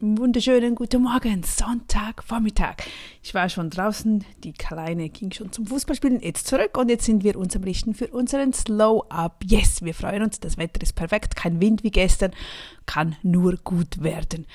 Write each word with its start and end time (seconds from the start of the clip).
wunderschönen 0.00 0.76
guten 0.76 1.02
Morgen, 1.02 1.42
Sonntag, 1.42 2.22
Vormittag. 2.22 2.84
Ich 3.20 3.34
war 3.34 3.48
schon 3.48 3.68
draußen, 3.68 4.24
die 4.44 4.52
Kleine 4.52 5.08
ging 5.08 5.32
schon 5.32 5.50
zum 5.50 5.66
Fußballspielen, 5.66 6.20
jetzt 6.20 6.46
zurück 6.46 6.78
und 6.78 6.88
jetzt 6.88 7.04
sind 7.04 7.24
wir 7.24 7.36
uns 7.36 7.56
am 7.56 7.64
Richten 7.64 7.94
für 7.94 8.06
unseren 8.06 8.52
Slow-Up. 8.52 9.42
Yes, 9.44 9.82
wir 9.82 9.94
freuen 9.94 10.22
uns, 10.22 10.38
das 10.38 10.56
Wetter 10.56 10.82
ist 10.82 10.92
perfekt, 10.94 11.34
kein 11.34 11.60
Wind 11.60 11.82
wie 11.82 11.90
gestern, 11.90 12.30
kann 12.86 13.16
nur 13.24 13.56
gut 13.64 14.00
werden. 14.00 14.46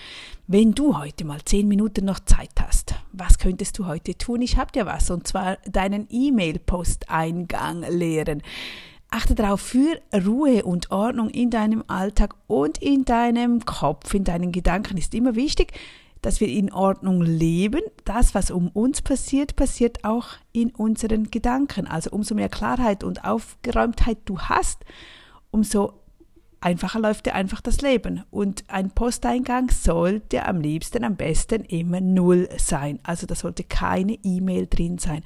Wenn 0.48 0.74
du 0.74 0.98
heute 0.98 1.26
mal 1.26 1.44
zehn 1.44 1.68
Minuten 1.68 2.06
noch 2.06 2.22
Zeit 2.22 2.62
hast, 2.62 2.96
was 3.12 3.38
könntest 3.38 3.78
du 3.78 3.86
heute 3.86 4.18
tun? 4.18 4.42
Ich 4.42 4.58
hab 4.58 4.72
dir 4.72 4.86
was, 4.86 5.12
und 5.12 5.28
zwar 5.28 5.58
deinen 5.66 6.08
E-Mail-Posteingang 6.10 7.84
leeren. 7.90 8.44
Achte 9.14 9.36
darauf 9.36 9.62
für 9.62 10.02
Ruhe 10.12 10.64
und 10.64 10.90
Ordnung 10.90 11.30
in 11.30 11.52
deinem 11.52 11.84
Alltag 11.86 12.34
und 12.48 12.80
in 12.80 13.06
deinem 13.06 13.64
Kopf, 13.64 14.12
in 14.16 14.24
deinen 14.24 14.52
Gedanken 14.52 14.98
ist 14.98 15.14
immer 15.14 15.36
wichtig, 15.36 15.72
dass 16.24 16.40
wir 16.40 16.48
in 16.48 16.74
Ordnung 16.74 17.22
leben. 17.22 17.82
Das, 18.06 18.34
was 18.34 18.50
um 18.50 18.70
uns 18.70 19.04
passiert, 19.04 19.56
passiert 19.56 20.04
auch 20.04 20.30
in 20.52 20.72
unseren 20.72 21.30
Gedanken. 21.30 21.86
Also 21.86 22.10
umso 22.10 22.34
mehr 22.34 22.50
Klarheit 22.50 23.04
und 23.04 23.24
Aufgeräumtheit 23.24 24.18
du 24.26 24.40
hast, 24.40 24.84
umso 25.52 25.94
einfacher 26.60 27.00
läuft 27.00 27.28
dir 27.28 27.36
einfach 27.36 27.62
das 27.62 27.82
Leben. 27.82 28.24
Und 28.32 28.64
ein 28.68 28.90
Posteingang 28.90 29.70
sollte 29.70 30.44
am 30.44 30.60
liebsten, 30.60 31.04
am 31.04 31.18
besten 31.18 31.66
immer 31.66 32.02
null 32.02 32.50
sein. 32.58 32.98
Also 33.04 33.28
da 33.28 33.36
sollte 33.36 33.64
keine 33.64 34.14
E-Mail 34.24 34.66
drin 34.68 34.98
sein. 34.98 35.22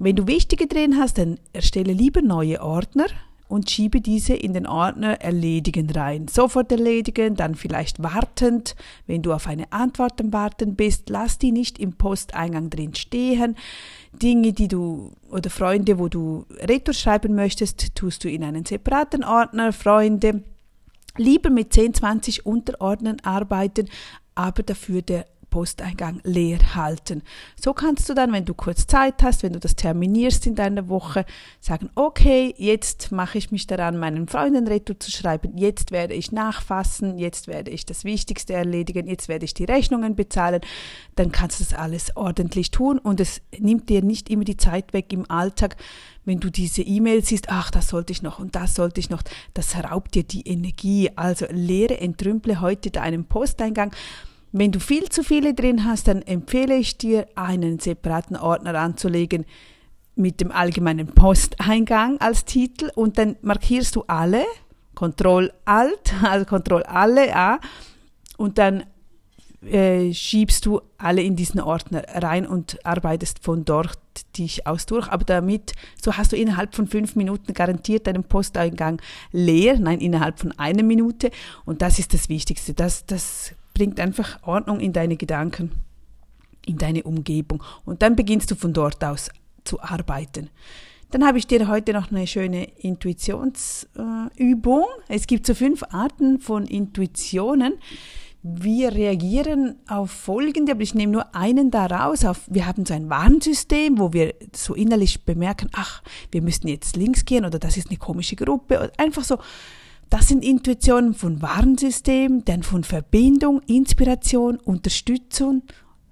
Wenn 0.00 0.14
du 0.14 0.26
wichtige 0.26 0.66
drin 0.66 0.96
hast, 0.96 1.18
dann 1.18 1.38
erstelle 1.52 1.92
lieber 1.92 2.22
neue 2.22 2.62
Ordner 2.62 3.06
und 3.48 3.70
schiebe 3.70 4.00
diese 4.00 4.34
in 4.34 4.52
den 4.52 4.66
Ordner 4.66 5.20
Erledigen 5.20 5.90
rein. 5.90 6.28
Sofort 6.28 6.70
erledigen, 6.70 7.34
dann 7.34 7.54
vielleicht 7.54 8.02
wartend. 8.02 8.76
Wenn 9.06 9.22
du 9.22 9.32
auf 9.32 9.46
eine 9.46 9.72
Antwort 9.72 10.20
am 10.20 10.32
Warten 10.32 10.76
bist, 10.76 11.08
lass 11.08 11.38
die 11.38 11.50
nicht 11.50 11.78
im 11.78 11.94
Posteingang 11.94 12.70
drin 12.70 12.94
stehen. 12.94 13.56
Dinge, 14.12 14.52
die 14.52 14.68
du 14.68 15.12
oder 15.30 15.50
Freunde, 15.50 15.98
wo 15.98 16.08
du 16.08 16.44
Retour 16.60 16.94
schreiben 16.94 17.34
möchtest, 17.34 17.96
tust 17.96 18.22
du 18.22 18.30
in 18.30 18.44
einen 18.44 18.66
separaten 18.66 19.24
Ordner. 19.24 19.72
Freunde, 19.72 20.44
lieber 21.16 21.50
mit 21.50 21.72
10, 21.72 21.94
20 21.94 22.46
Unterordnern 22.46 23.16
arbeiten, 23.22 23.88
aber 24.34 24.62
dafür 24.62 25.02
der 25.02 25.26
Posteingang 25.50 26.20
leer 26.24 26.74
halten. 26.74 27.22
So 27.60 27.72
kannst 27.72 28.08
du 28.08 28.14
dann, 28.14 28.32
wenn 28.32 28.44
du 28.44 28.54
kurz 28.54 28.86
Zeit 28.86 29.22
hast, 29.22 29.42
wenn 29.42 29.52
du 29.52 29.60
das 29.60 29.76
terminierst 29.76 30.46
in 30.46 30.54
deiner 30.54 30.88
Woche, 30.88 31.24
sagen, 31.60 31.90
okay, 31.94 32.54
jetzt 32.56 33.12
mache 33.12 33.38
ich 33.38 33.50
mich 33.50 33.66
daran, 33.66 33.98
meinen 33.98 34.28
Freunden 34.28 34.68
Retour 34.68 34.98
zu 34.98 35.10
schreiben, 35.10 35.56
jetzt 35.56 35.90
werde 35.90 36.14
ich 36.14 36.32
nachfassen, 36.32 37.18
jetzt 37.18 37.48
werde 37.48 37.70
ich 37.70 37.86
das 37.86 38.04
Wichtigste 38.04 38.52
erledigen, 38.52 39.06
jetzt 39.06 39.28
werde 39.28 39.44
ich 39.44 39.54
die 39.54 39.64
Rechnungen 39.64 40.16
bezahlen, 40.16 40.60
dann 41.16 41.32
kannst 41.32 41.60
du 41.60 41.64
das 41.64 41.74
alles 41.74 42.16
ordentlich 42.16 42.70
tun. 42.70 42.98
Und 42.98 43.20
es 43.20 43.40
nimmt 43.58 43.88
dir 43.88 44.02
nicht 44.02 44.28
immer 44.30 44.44
die 44.44 44.56
Zeit 44.56 44.92
weg 44.92 45.12
im 45.12 45.30
Alltag, 45.30 45.76
wenn 46.24 46.40
du 46.40 46.50
diese 46.50 46.82
E-Mail 46.82 47.24
siehst, 47.24 47.48
ach, 47.48 47.70
das 47.70 47.88
sollte 47.88 48.12
ich 48.12 48.22
noch 48.22 48.38
und 48.38 48.54
das 48.54 48.74
sollte 48.74 49.00
ich 49.00 49.08
noch, 49.08 49.22
das 49.54 49.74
raubt 49.76 50.14
dir 50.14 50.24
die 50.24 50.46
Energie. 50.46 51.10
Also 51.16 51.46
leere, 51.50 51.98
entrümple 52.00 52.60
heute 52.60 52.90
deinen 52.90 53.24
Posteingang 53.24 53.94
wenn 54.52 54.72
du 54.72 54.80
viel 54.80 55.08
zu 55.08 55.22
viele 55.22 55.54
drin 55.54 55.84
hast, 55.84 56.08
dann 56.08 56.22
empfehle 56.22 56.76
ich 56.76 56.98
dir, 56.98 57.26
einen 57.34 57.78
separaten 57.78 58.36
Ordner 58.36 58.74
anzulegen 58.74 59.44
mit 60.14 60.40
dem 60.40 60.50
allgemeinen 60.50 61.08
Posteingang 61.08 62.20
als 62.20 62.44
Titel 62.44 62.90
und 62.94 63.18
dann 63.18 63.36
markierst 63.42 63.94
du 63.96 64.04
alle, 64.06 64.44
Ctrl 64.94 65.52
Alt, 65.64 66.12
also 66.22 66.44
Ctrl 66.44 66.82
alle 66.82 67.34
A 67.36 67.60
und 68.36 68.58
dann 68.58 68.84
äh, 69.62 70.12
schiebst 70.12 70.66
du 70.66 70.80
alle 70.98 71.22
in 71.22 71.34
diesen 71.34 71.60
Ordner 71.60 72.02
rein 72.14 72.46
und 72.46 72.84
arbeitest 72.84 73.44
von 73.44 73.64
dort 73.64 73.98
dich 74.36 74.66
aus 74.66 74.86
durch. 74.86 75.08
Aber 75.08 75.24
damit, 75.24 75.72
so 76.00 76.16
hast 76.16 76.32
du 76.32 76.36
innerhalb 76.36 76.74
von 76.74 76.86
fünf 76.86 77.16
Minuten 77.16 77.54
garantiert 77.54 78.06
deinen 78.06 78.24
Posteingang 78.24 79.00
leer, 79.32 79.78
nein, 79.78 80.00
innerhalb 80.00 80.38
von 80.38 80.52
einer 80.52 80.84
Minute. 80.84 81.30
Und 81.64 81.82
das 81.82 81.98
ist 81.98 82.14
das 82.14 82.28
Wichtigste. 82.28 82.72
Das, 82.74 83.04
das 83.06 83.54
bringt 83.78 83.98
einfach 84.00 84.42
Ordnung 84.42 84.80
in 84.80 84.92
deine 84.92 85.16
Gedanken, 85.16 85.70
in 86.66 86.78
deine 86.78 87.04
Umgebung. 87.04 87.62
Und 87.84 88.02
dann 88.02 88.16
beginnst 88.16 88.50
du 88.50 88.56
von 88.56 88.72
dort 88.72 89.04
aus 89.04 89.30
zu 89.62 89.80
arbeiten. 89.80 90.50
Dann 91.12 91.24
habe 91.24 91.38
ich 91.38 91.46
dir 91.46 91.68
heute 91.68 91.92
noch 91.92 92.10
eine 92.10 92.26
schöne 92.26 92.64
Intuitionsübung. 92.64 94.84
es 95.06 95.28
gibt 95.28 95.46
so 95.46 95.54
fünf 95.54 95.84
Arten 95.90 96.40
von 96.40 96.66
Intuitionen. 96.66 97.74
Wir 98.42 98.92
reagieren 98.92 99.76
auf 99.88 100.10
folgende, 100.10 100.72
aber 100.72 100.82
ich 100.82 100.94
nehme 100.94 101.12
nur 101.12 101.36
einen 101.36 101.70
daraus. 101.70 102.24
Auf, 102.24 102.40
wir 102.48 102.66
haben 102.66 102.84
so 102.84 102.94
ein 102.94 103.08
Warnsystem, 103.08 103.98
wo 103.98 104.12
wir 104.12 104.34
so 104.54 104.74
innerlich 104.74 105.24
bemerken, 105.24 105.70
ach, 105.72 106.02
wir 106.32 106.42
müssten 106.42 106.66
jetzt 106.66 106.96
links 106.96 107.24
gehen 107.24 107.44
oder 107.44 107.60
das 107.60 107.76
ist 107.76 107.90
eine 107.90 107.98
komische 107.98 108.34
Gruppe. 108.36 108.92
Einfach 108.96 109.24
so 109.24 109.38
das 110.10 110.28
sind 110.28 110.44
Intuitionen 110.44 111.14
von 111.14 111.42
Warnsystem, 111.42 112.44
dann 112.44 112.62
von 112.62 112.84
Verbindung, 112.84 113.60
Inspiration, 113.66 114.56
Unterstützung 114.56 115.62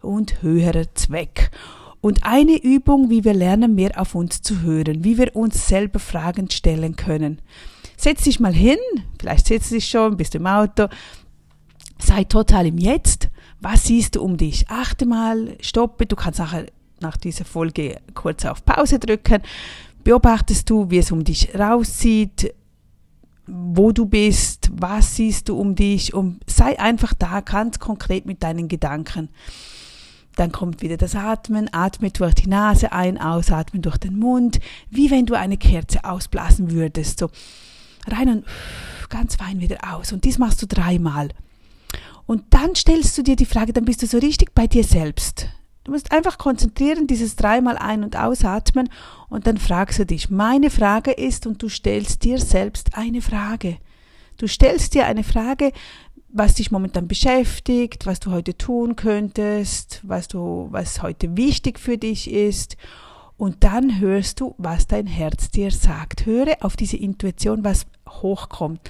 und 0.03 0.43
höherer 0.43 0.95
Zweck. 0.95 1.51
Und 2.03 2.25
eine 2.25 2.63
Übung, 2.63 3.11
wie 3.11 3.25
wir 3.25 3.35
lernen, 3.35 3.75
mehr 3.75 4.01
auf 4.01 4.15
uns 4.15 4.43
zu 4.43 4.61
hören, 4.61 5.03
wie 5.03 5.19
wir 5.19 5.35
uns 5.35 5.67
selber 5.67 5.99
Fragen 5.99 6.51
stellen 6.51 6.97
können. 6.97 7.41
Setz 7.97 8.25
dich 8.25 8.39
mal 8.39 8.53
hin, 8.53 8.79
vielleicht 9.19 9.47
setzt 9.47 9.73
dich 9.73 9.89
schon, 9.89 10.17
bist 10.17 10.35
im 10.35 10.47
Auto, 10.47 10.89
sei 11.99 12.25
total 12.25 12.67
im 12.67 12.79
Jetzt. 12.79 13.31
Was 13.61 13.85
siehst 13.85 14.17
du 14.17 14.23
um 14.23 14.37
dich? 14.37 14.69
Achte 14.69 15.07
mal, 15.07 15.57
stoppe, 15.61 16.05
du 16.05 16.15
kannst 16.15 16.39
nachher 16.39 16.67
nach 17.01 17.17
dieser 17.17 17.47
Folge 17.47 17.99
kurz 18.15 18.45
auf 18.45 18.65
Pause 18.65 18.99
drücken. 18.99 19.43
Beobachtest 20.05 20.69
du, 20.69 20.91
wie 20.91 20.99
es 20.99 21.11
um 21.11 21.25
dich 21.25 21.59
raussieht, 21.59 22.55
wo 23.47 23.93
du 23.93 24.07
bist, 24.07 24.71
was 24.73 25.17
siehst 25.17 25.49
du 25.49 25.59
um 25.59 25.75
dich 25.75 26.15
und 26.15 26.41
sei 26.47 26.79
einfach 26.79 27.15
da 27.15 27.41
ganz 27.41 27.79
konkret 27.79 28.27
mit 28.27 28.43
deinen 28.43 28.69
Gedanken. 28.69 29.29
Dann 30.37 30.53
kommt 30.53 30.83
wieder 30.83 30.97
das 30.97 31.15
Atmen, 31.15 31.73
atme 31.73 32.11
durch 32.11 32.35
die 32.35 32.49
Nase 32.49 32.93
ein, 32.93 33.19
ausatmen 33.19 33.83
durch 33.83 33.97
den 33.97 34.19
Mund, 34.19 34.61
wie 34.91 35.11
wenn 35.11 35.27
du 35.27 35.35
eine 35.35 35.57
Kerze 35.57 36.05
ausblasen 36.05 36.71
würdest. 36.71 37.21
So 37.21 37.31
rein 38.07 38.29
und 38.29 38.45
ganz 39.09 39.37
fein 39.37 39.61
wieder 39.61 39.79
aus. 39.95 40.13
Und 40.13 40.25
dies 40.25 40.39
machst 40.39 40.61
du 40.61 40.67
dreimal. 40.67 41.31
Und 42.27 42.43
dann 42.51 42.75
stellst 42.75 43.17
du 43.17 43.23
dir 43.23 43.37
die 43.37 43.47
Frage, 43.47 43.73
dann 43.73 43.85
bist 43.85 44.03
du 44.03 44.07
so 44.07 44.19
richtig 44.19 44.55
bei 44.55 44.67
dir 44.67 44.85
selbst. 44.85 45.49
Du 45.87 45.93
musst 45.93 46.11
einfach 46.11 46.37
konzentrieren, 46.37 47.07
dieses 47.07 47.37
dreimal 47.37 47.79
ein- 47.79 48.03
und 48.03 48.17
ausatmen 48.17 48.91
und 49.29 49.47
dann 49.47 49.57
fragst 49.57 50.01
du 50.01 50.05
dich. 50.05 50.31
Meine 50.31 50.69
Frage 50.69 51.13
ist, 51.13 51.47
und 51.47 51.63
du 51.63 51.69
stellst 51.69 52.25
dir 52.25 52.41
selbst 52.41 52.97
eine 52.97 53.23
Frage. 53.23 53.79
Du 54.37 54.49
stellst 54.49 54.95
dir 54.95 55.07
eine 55.07 55.23
Frage, 55.23 55.71
was 56.27 56.55
dich 56.55 56.73
momentan 56.73 57.07
beschäftigt, 57.07 58.05
was 58.05 58.19
du 58.19 58.33
heute 58.33 58.59
tun 58.59 58.97
könntest, 58.97 60.01
was 60.03 60.27
du, 60.27 60.67
was 60.73 61.03
heute 61.03 61.37
wichtig 61.37 61.79
für 61.79 61.99
dich 61.99 62.33
ist. 62.33 62.77
Und 63.39 63.65
dann 63.65 64.01
hörst 64.01 64.41
du, 64.41 64.55
was 64.57 64.87
dein 64.87 65.07
Herz 65.07 65.51
dir 65.51 65.71
sagt. 65.71 66.25
Höre 66.25 66.57
auf 66.61 66.75
diese 66.75 66.97
Intuition, 66.97 67.65
was 67.65 67.87
hochkommt. 68.09 68.81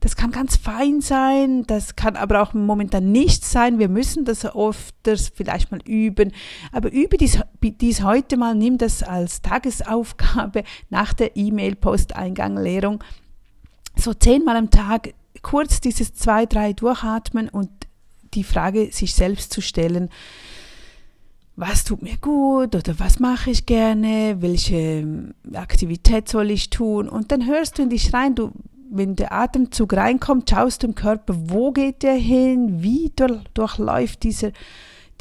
Das 0.00 0.16
kann 0.16 0.32
ganz 0.32 0.56
fein 0.56 1.00
sein, 1.00 1.64
das 1.68 1.94
kann 1.94 2.16
aber 2.16 2.42
auch 2.42 2.54
momentan 2.54 3.12
nicht 3.12 3.44
sein. 3.44 3.78
Wir 3.78 3.88
müssen 3.88 4.24
das 4.24 4.44
oft 4.44 4.94
vielleicht 5.34 5.70
mal 5.70 5.80
üben. 5.86 6.32
Aber 6.72 6.90
übe 6.90 7.16
dies, 7.16 7.38
dies 7.62 8.02
heute 8.02 8.36
mal, 8.36 8.56
nimm 8.56 8.78
das 8.78 9.04
als 9.04 9.42
Tagesaufgabe 9.42 10.64
nach 10.90 11.12
der 11.12 11.36
E-Mail-Posteingang-Lehrung. 11.36 13.04
So 13.94 14.12
zehnmal 14.14 14.56
am 14.56 14.70
Tag 14.70 15.14
kurz 15.42 15.80
dieses 15.80 16.14
zwei, 16.14 16.46
drei 16.46 16.72
durchatmen 16.72 17.48
und 17.48 17.70
die 18.34 18.44
Frage 18.44 18.90
sich 18.90 19.14
selbst 19.14 19.52
zu 19.52 19.60
stellen, 19.60 20.08
was 21.56 21.84
tut 21.84 22.02
mir 22.02 22.16
gut 22.16 22.74
oder 22.74 22.98
was 22.98 23.20
mache 23.20 23.50
ich 23.50 23.66
gerne, 23.66 24.36
welche 24.40 25.32
Aktivität 25.52 26.28
soll 26.28 26.50
ich 26.50 26.70
tun 26.70 27.08
und 27.08 27.30
dann 27.30 27.46
hörst 27.46 27.78
du 27.78 27.82
in 27.82 27.90
dich 27.90 28.12
rein, 28.14 28.34
du 28.34 28.52
wenn 28.94 29.16
der 29.16 29.32
Atemzug 29.32 29.94
reinkommt, 29.94 30.50
schaust 30.50 30.82
du 30.82 30.88
im 30.88 30.94
Körper, 30.94 31.34
wo 31.36 31.72
geht 31.72 32.02
der 32.02 32.14
hin, 32.14 32.82
wie 32.82 33.10
durchläuft 33.54 34.22
dieser, 34.22 34.52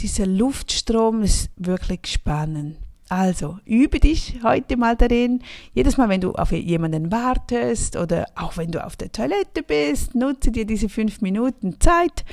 dieser 0.01 0.25
Luftstrom, 0.25 1.23
ist 1.23 1.49
wirklich 1.55 2.01
spannend. 2.07 2.77
Also, 3.07 3.57
übe 3.65 3.99
dich 3.99 4.39
heute 4.43 4.77
mal 4.77 4.95
darin. 4.95 5.41
Jedes 5.73 5.97
Mal, 5.97 6.07
wenn 6.09 6.21
du 6.21 6.33
auf 6.33 6.51
jemanden 6.51 7.11
wartest 7.11 7.97
oder 7.97 8.25
auch 8.35 8.55
wenn 8.55 8.71
du 8.71 8.85
auf 8.85 8.95
der 8.95 9.11
Toilette 9.11 9.63
bist, 9.63 10.15
nutze 10.15 10.51
dir 10.51 10.65
diese 10.65 10.87
fünf 10.87 11.21
Minuten 11.21 11.79
Zeit 11.79 12.23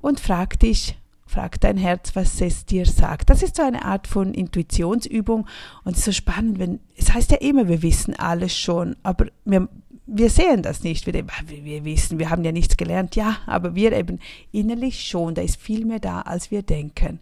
und 0.00 0.18
frag 0.18 0.58
dich, 0.58 0.99
frag 1.30 1.60
dein 1.60 1.76
Herz, 1.76 2.16
was 2.16 2.40
es 2.40 2.66
dir 2.66 2.84
sagt. 2.86 3.30
Das 3.30 3.42
ist 3.42 3.56
so 3.56 3.62
eine 3.62 3.84
Art 3.84 4.06
von 4.06 4.34
Intuitionsübung 4.34 5.46
und 5.84 5.92
es 5.92 5.98
ist 5.98 6.04
so 6.04 6.12
spannend, 6.12 6.58
wenn, 6.58 6.80
es 6.96 7.12
heißt 7.12 7.30
ja 7.30 7.38
immer, 7.38 7.68
wir 7.68 7.82
wissen 7.82 8.14
alles 8.18 8.56
schon, 8.56 8.96
aber 9.02 9.26
wir 9.44 9.68
wir 10.12 10.28
sehen 10.28 10.62
das 10.62 10.82
nicht. 10.82 11.06
Wir, 11.06 11.24
wir 11.46 11.84
wissen, 11.84 12.18
wir 12.18 12.30
haben 12.30 12.42
ja 12.42 12.50
nichts 12.50 12.76
gelernt, 12.76 13.14
ja, 13.14 13.36
aber 13.46 13.76
wir 13.76 13.92
eben 13.92 14.18
innerlich 14.50 15.04
schon, 15.04 15.36
da 15.36 15.42
ist 15.42 15.60
viel 15.60 15.84
mehr 15.84 16.00
da, 16.00 16.22
als 16.22 16.50
wir 16.50 16.62
denken. 16.62 17.20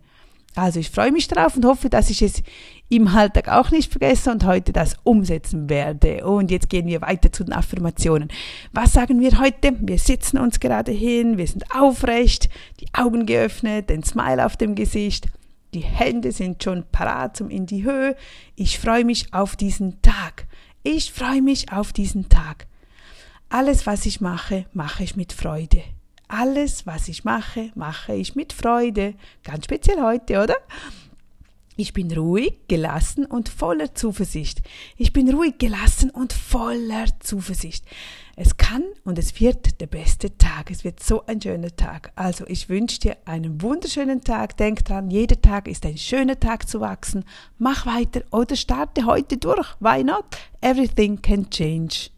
Also 0.59 0.81
ich 0.81 0.91
freue 0.91 1.13
mich 1.13 1.29
darauf 1.29 1.57
und 1.57 1.65
hoffe, 1.65 1.89
dass 1.89 2.11
ich 2.11 2.21
es 2.21 2.43
im 2.89 3.07
Alltag 3.07 3.49
auch 3.49 3.71
nicht 3.71 3.93
vergesse 3.93 4.31
und 4.31 4.45
heute 4.45 4.73
das 4.73 4.97
umsetzen 5.05 5.69
werde. 5.69 6.27
Und 6.27 6.51
jetzt 6.51 6.69
gehen 6.69 6.87
wir 6.87 7.01
weiter 7.01 7.31
zu 7.31 7.45
den 7.45 7.53
Affirmationen. 7.53 8.29
Was 8.73 8.93
sagen 8.93 9.21
wir 9.21 9.39
heute? 9.39 9.75
Wir 9.79 9.99
sitzen 9.99 10.37
uns 10.37 10.59
gerade 10.59 10.91
hin, 10.91 11.39
wir 11.39 11.47
sind 11.47 11.65
aufrecht, 11.75 12.49
die 12.81 12.89
Augen 12.93 13.25
geöffnet, 13.25 13.89
den 13.89 14.03
Smile 14.03 14.45
auf 14.45 14.57
dem 14.57 14.75
Gesicht. 14.75 15.27
Die 15.75 15.85
Hände 15.85 16.33
sind 16.33 16.63
schon 16.63 16.85
parat 16.91 17.37
zum 17.37 17.51
in 17.51 17.67
die 17.67 17.85
Höhe. 17.85 18.17
Ich 18.57 18.81
freue 18.81 19.05
mich 19.05 19.33
auf 19.33 19.55
diesen 19.55 20.03
Tag. 20.03 20.47
Ich 20.83 21.13
freue 21.13 21.43
mich 21.43 21.73
auf 21.73 21.93
diesen 21.93 22.29
Tag. 22.31 22.67
Alles, 23.49 23.87
was 23.87 24.07
ich 24.07 24.21
mache, 24.21 24.67
mache 24.73 25.05
ich 25.05 25.15
mit 25.15 25.33
Freude. 25.33 25.83
Alles, 26.29 26.87
was 26.87 27.09
ich 27.09 27.25
mache, 27.25 27.71
mache 27.75 28.15
ich 28.15 28.37
mit 28.37 28.53
Freude. 28.53 29.15
Ganz 29.43 29.65
speziell 29.65 30.03
heute, 30.03 30.43
oder? 30.43 30.57
Ich 31.81 31.93
bin 31.93 32.13
ruhig, 32.13 32.59
gelassen 32.67 33.25
und 33.25 33.49
voller 33.49 33.95
Zuversicht. 33.95 34.63
Ich 34.97 35.13
bin 35.13 35.33
ruhig, 35.33 35.59
gelassen 35.59 36.11
und 36.11 36.33
voller 36.33 37.07
Zuversicht. 37.21 37.85
Es 38.35 38.57
kann 38.57 38.83
und 39.05 39.17
es 39.17 39.41
wird 39.41 39.81
der 39.81 39.87
beste 39.87 40.37
Tag. 40.37 40.73
Es 40.73 40.83
wird 40.83 41.01
so 41.01 41.25
ein 41.27 41.41
schöner 41.41 41.75
Tag. 41.75 42.13
Also 42.17 42.45
ich 42.49 42.69
wünsche 42.69 42.99
dir 42.99 43.17
einen 43.25 43.63
wunderschönen 43.63 44.23
Tag. 44.23 44.57
Denk 44.57 44.85
dran, 44.85 45.11
jeder 45.11 45.41
Tag 45.41 45.69
ist 45.69 45.87
ein 45.87 45.97
schöner 45.97 46.39
Tag 46.39 46.69
zu 46.69 46.81
wachsen. 46.81 47.25
Mach 47.59 47.87
weiter 47.87 48.23
oder 48.33 48.57
starte 48.57 49.07
heute 49.07 49.39
durch. 49.39 49.77
Why 49.81 50.03
not? 50.03 50.27
Everything 50.61 51.23
can 51.23 51.49
change. 51.49 52.11